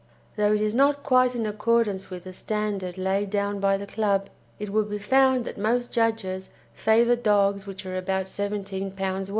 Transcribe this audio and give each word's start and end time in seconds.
Though 0.35 0.53
it 0.53 0.61
is 0.61 0.73
not 0.73 1.03
quite 1.03 1.35
in 1.35 1.45
accordance 1.45 2.09
with 2.09 2.23
the 2.23 2.33
standard 2.33 2.97
laid 2.97 3.29
down 3.29 3.59
by 3.59 3.77
the 3.77 3.85
club, 3.85 4.29
it 4.57 4.71
will 4.71 4.81
be 4.85 4.97
found 4.97 5.45
that 5.45 5.59
most 5.59 5.91
judges 5.93 6.49
favour 6.73 7.15
dogs 7.15 7.67
which 7.67 7.85
are 7.85 7.95
about 7.99 8.27
17 8.27 8.93
lbs. 8.93 9.29